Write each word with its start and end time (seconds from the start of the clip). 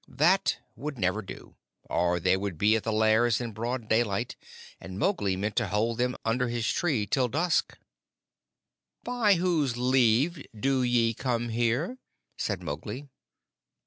That 0.07 0.57
would 0.75 0.97
never 0.97 1.21
do, 1.21 1.53
or 1.87 2.19
they 2.19 2.35
would 2.35 2.57
be 2.57 2.75
at 2.75 2.81
the 2.83 2.91
Lairs 2.91 3.39
in 3.39 3.51
broad 3.51 3.87
daylight, 3.87 4.35
and 4.79 4.97
Mowgli 4.97 5.33
intended 5.33 5.55
to 5.57 5.67
hold 5.67 5.99
them 5.99 6.15
under 6.25 6.47
his 6.47 6.67
tree 6.73 7.05
till 7.05 7.27
dusk. 7.27 7.77
"By 9.03 9.35
whose 9.35 9.77
leave 9.77 10.43
do 10.59 10.81
ye 10.81 11.13
come 11.13 11.49
here?" 11.49 11.99
said 12.35 12.63
Mowgli. 12.63 13.09